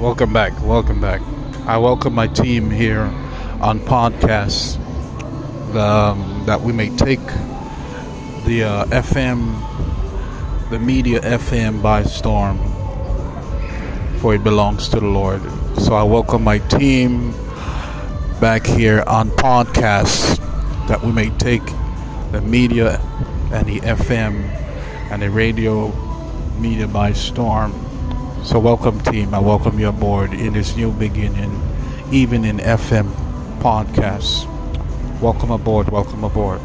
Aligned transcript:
Welcome 0.00 0.32
back. 0.32 0.58
Welcome 0.62 0.98
back. 0.98 1.20
I 1.66 1.76
welcome 1.76 2.14
my 2.14 2.26
team 2.26 2.70
here 2.70 3.02
on 3.60 3.80
podcasts 3.80 4.78
um, 5.76 6.42
that 6.46 6.58
we 6.58 6.72
may 6.72 6.88
take 6.96 7.20
the 8.46 8.64
uh, 8.64 8.84
FM, 8.86 9.60
the 10.70 10.78
media 10.78 11.20
FM 11.20 11.82
by 11.82 12.02
storm, 12.04 12.56
for 14.20 14.34
it 14.34 14.42
belongs 14.42 14.88
to 14.88 15.00
the 15.00 15.06
Lord. 15.06 15.42
So 15.76 15.92
I 15.92 16.02
welcome 16.02 16.42
my 16.42 16.60
team 16.60 17.32
back 18.40 18.64
here 18.64 19.04
on 19.06 19.28
podcasts 19.28 20.38
that 20.88 21.02
we 21.02 21.12
may 21.12 21.28
take 21.36 21.66
the 22.32 22.40
media 22.40 22.98
and 23.52 23.66
the 23.66 23.80
FM 23.80 24.48
and 25.10 25.20
the 25.20 25.28
radio 25.28 25.92
media 26.58 26.88
by 26.88 27.12
storm. 27.12 27.89
So, 28.42 28.58
welcome, 28.58 28.98
team. 29.00 29.34
I 29.34 29.38
welcome 29.38 29.78
you 29.78 29.88
aboard 29.88 30.32
in 30.32 30.54
this 30.54 30.74
new 30.74 30.90
beginning, 30.92 31.60
even 32.10 32.46
in 32.46 32.56
FM 32.56 33.12
podcasts. 33.60 34.48
Welcome 35.20 35.50
aboard, 35.50 35.90
welcome 35.90 36.24
aboard. 36.24 36.60